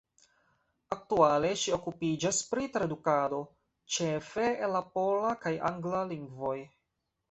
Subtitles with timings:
[0.95, 3.45] Aktuale ŝi okupiĝas pri tradukado,
[3.99, 6.57] ĉefe el la pola kaj angla lingvoj.